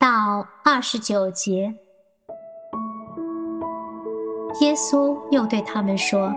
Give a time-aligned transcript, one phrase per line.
[0.00, 1.74] 到二十九节。
[4.60, 6.32] 耶稣又对他们说：“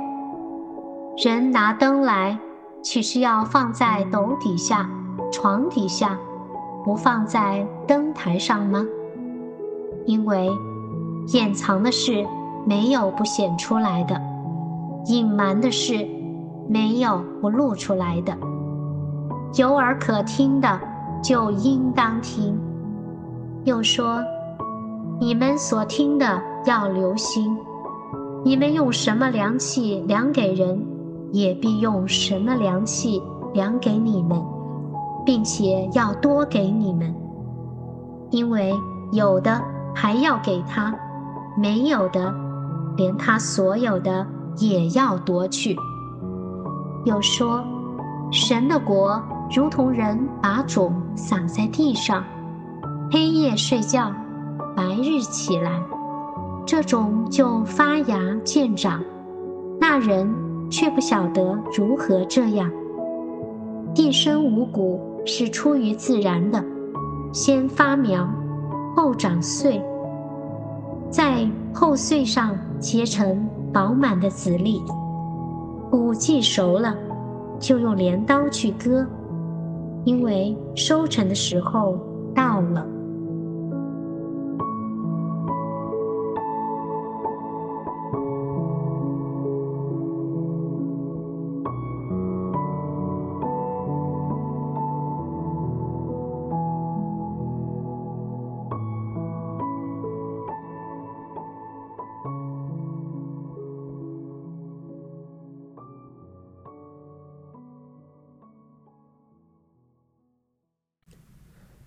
[1.24, 2.40] 人拿灯来，
[2.82, 4.90] 岂是要放在斗底下、
[5.32, 6.18] 床底下，
[6.84, 8.84] 不放在灯台上吗？
[10.08, 10.50] 因为
[11.28, 12.26] 掩藏的事
[12.66, 14.20] 没有不显出来的，
[15.05, 16.08] 隐瞒的事
[16.68, 18.36] 没有不露出来的。
[19.54, 20.80] 有耳可听的，
[21.24, 22.60] 就应当听。”
[23.64, 24.20] 又说
[25.20, 27.58] ：“你们所听的要留心。”
[28.44, 30.84] 你们用什么量器量给人，
[31.32, 33.22] 也必用什么量器
[33.54, 34.41] 量给你们，
[35.24, 37.13] 并且要多给你们。
[38.32, 38.74] 因为
[39.12, 39.62] 有的
[39.94, 40.91] 还要给他，
[41.55, 42.34] 没有的，
[42.98, 44.26] 连他所有的
[44.57, 45.78] 也要夺去。
[47.05, 47.63] 又说，
[48.32, 49.22] 神的国
[49.55, 52.24] 如同人把种撒在地上，
[53.13, 54.09] 黑夜睡觉，
[54.73, 55.84] 白日起来。
[56.65, 59.04] 这种就发芽见长，
[59.81, 60.34] 那人
[60.70, 62.71] 却不晓得如何这样。
[63.93, 66.63] 地生五谷是出于自然的，
[67.34, 68.25] 先发苗，
[68.95, 69.84] 后长穗，
[71.09, 74.81] 在后穗上结成饱满的籽粒。
[75.89, 76.95] 谷既熟了，
[77.59, 79.06] 就用镰刀去割，
[80.06, 81.97] 因为收成的时候
[82.34, 82.88] 到了。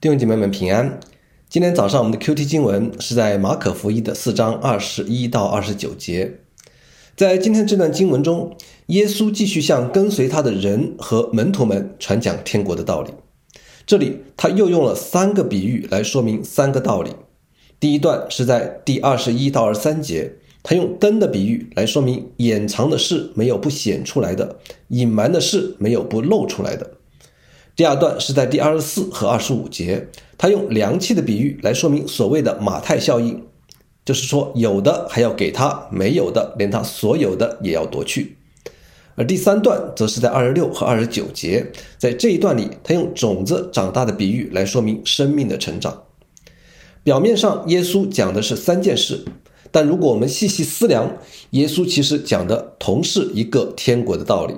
[0.04, 1.00] 弟兄姐妹们平安。
[1.48, 6.40] 今天早上我们的 Q T 经文是在马可福音的四章二十一到二十九节。
[7.16, 8.54] 在今天这段经文中，
[8.88, 13.12] 耶稣继续向跟随他的人和门徒们传讲天国的道理。
[13.86, 17.12] 这里他又用了三个比喻来说明三个道理。
[17.80, 26.90] 第一段是在第二十一到二十三节，他用灯的比喻来说明掩藏的事没有不显出来的，隐瞒的事没有不露出来的。
[27.76, 30.08] 第二段是在第二十四和二十五节，
[30.38, 33.42] 他用凉气的比喻来说明所谓的马太效应，
[34.04, 38.36] 就是说有的还要给他，没有的连他所有的也要夺去。
[39.16, 46.02] 而第三段则是在二十六和二十九节，在这一段里，他用种子长大的比喻来说明生命的成长。
[47.02, 49.24] 表面上，耶稣讲的是三件事，
[49.70, 51.16] 但如果我们细细思量，
[51.50, 54.54] 耶稣其实讲的同是一个天国的道理。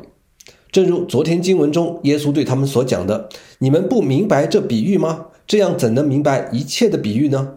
[0.77, 5.29] 正如昨天经文中耶稣对他们所讲的：“你们不明白这比喻吗？
[5.47, 7.55] 这样怎能明白一切的比喻呢？”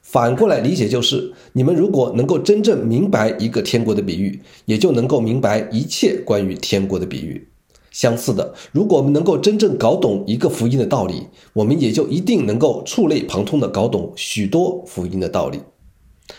[0.00, 7.46] 反过来理解就是：你们如果能够真正明白一个天国的比喻，也就能够明白一切关于天国的比喻。
[7.90, 15.60] 相似的，如果我们能够真正搞懂一个福音的道理，我们也就一定能够触类旁通的搞懂许多福音的道理。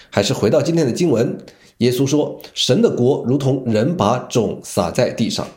[0.09, 1.37] 还是回到今天的经文，
[1.77, 5.47] 耶稣说：“神的国如同人把种撒在地上。”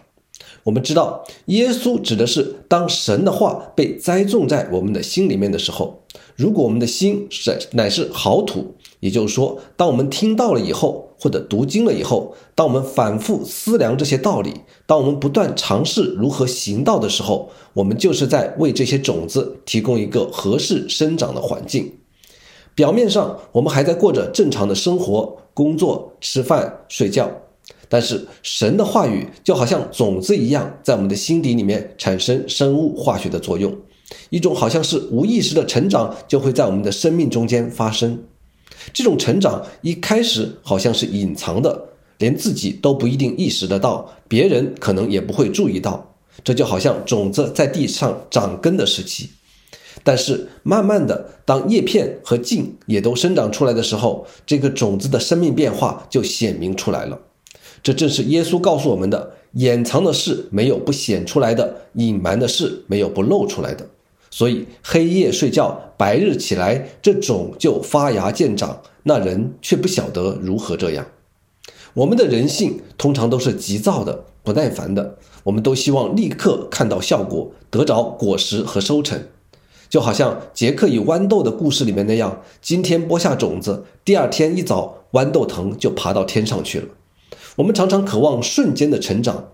[0.69, 6.03] 我们知道，耶稣指的是当神的话被栽种在我们的心里面的时候，
[6.37, 14.53] 如果我们的心是乃是好土，也就是说，当我们听到了以后，或者读经了以后，当我们反复思量这些道理，
[14.85, 21.91] 当我们不断尝试如何行道的时候，我们就是在为这些种子提供一个合适生长的环境。
[22.75, 27.31] 表面上，我们还在过着正常的生活、工作、吃饭、睡觉。
[27.89, 33.75] 但是神的话语就好像种子一样，在我们的心底里面产生生物化学的作用，
[34.31, 38.23] 一种好像是无意识的成长就会在我们的生命中间发生。
[38.93, 41.89] 这种成长一开始好像是隐藏的，
[42.19, 46.15] 连自己都不一定意识得到，别人可能也不会注意到。
[46.45, 49.31] 这就好像种子在地上长根的时期。
[50.05, 57.19] 但是慢慢的，当叶片和茎也都生长出来的时候，这个种子的生命变化就显明出来了。
[57.83, 63.87] 这正是耶稣告诉我们的：掩藏的事没有不显出来的，隐瞒的事没有不露出来的。
[64.31, 68.83] 所以黑夜睡觉，白日起来，这种就发芽见长。
[69.05, 71.07] 那人却不晓得如何这样。
[71.95, 79.19] 我们的人性通常都是急躁的、不耐烦的，我们都希望立刻看到效果，得着果实和收成。
[79.89, 86.89] 就好像杰克与豌豆的故事里面那样，今天播下种子，第二天一早，豌豆藤就爬到天上去了。
[87.59, 89.49] 我们常常渴望瞬间的成长，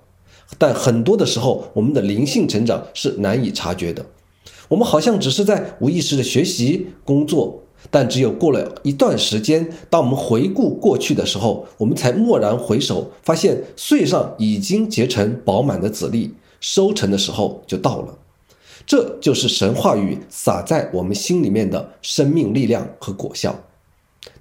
[0.59, 4.05] 但很多的时候，我们的灵性成长是难以察觉的。
[4.69, 18.19] 我们好像只是在无意识的学习、工作，但只有过了一段时间，当我们回顾过去的时候，我们才蓦然回首，发现穗上已经结成饱满的籽粒，收成的时候就到了。
[18.87, 23.59] 这就是神话语撒在我们心里面的生命力量和果效。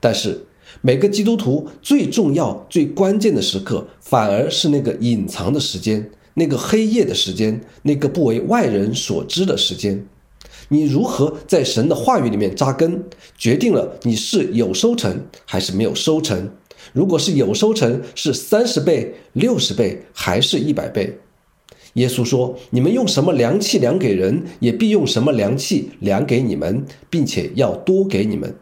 [0.01, 0.45] 但是，
[0.81, 10.05] 每个基督徒最重要、最关键的时刻，反而是那个隐藏的时间，那个黑夜的时间，那个不为外人所知的时间。
[10.69, 13.03] 你如何在神的话语里面扎根，
[13.37, 16.49] 决定了你是有收成还是没有收成。
[16.93, 21.17] 如果是有收成，是三十倍、六十倍，还是一百倍？
[21.93, 28.55] 耶稣说：“你们用什么量器量给人，也必用什么量器量给你们，并且要多给你们。”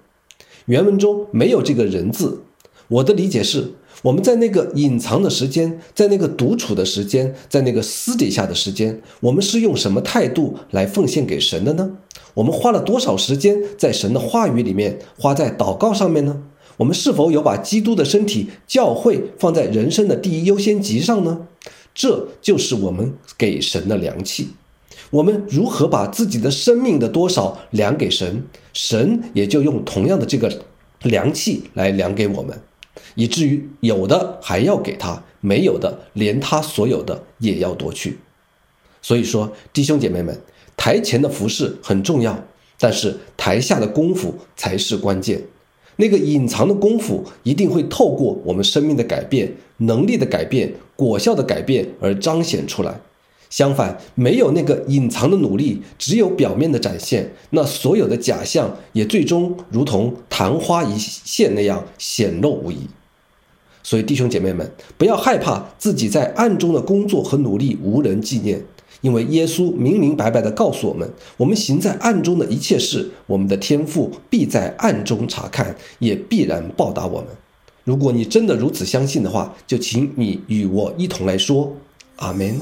[0.66, 2.44] 原文中没有这个人字。
[2.88, 11.98] 我的理解是，我们在那个隐藏的时间，在那个独处的时间，在那个私底下的时间，我们是用什么态度来奉献给神的呢？
[12.34, 16.44] 我们花了多少时间在神的话语里面，花在祷告上面呢？
[16.78, 21.48] 我们是否有把基督的身体教会放在人生的第一优先级上呢？
[21.94, 24.50] 这就是我们给神的良器。
[25.12, 28.44] 我们如何把自己的生命的多少量给神，
[28.74, 30.50] 神也就用同样的这个
[31.04, 32.58] 良器来量给我们，
[33.16, 38.18] 以至于有的还要给他，没有的连他所有的也要夺去。
[39.02, 40.40] 所以说，弟兄姐妹们，
[40.78, 42.46] 台前的服饰很重要，
[42.80, 45.42] 但是台下的功夫才是关键。
[45.98, 53.02] 那个隐藏的功夫一定会透过我们生命的改变、能力的改变、果效的改变而彰显出来。
[53.52, 62.88] 相反，没有那个隐藏的努力，只有表面的展现，那所有的假象也最终如同昙花一现那样显露无遗。
[63.84, 68.64] 所以，弟兄姐妹们，不要害怕自己在暗中的工作和努力无人纪念。
[69.02, 77.28] 因为耶稣明明白白地告诉我们，我们行在暗中的一切事，我们的天父必在暗中查看，也必然报答我们。
[77.84, 81.76] 如果你真的如此相信的话，就请你与我一同来说
[82.18, 82.62] ：“阿门。”